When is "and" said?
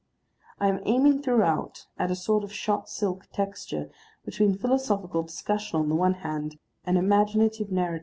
6.83-6.97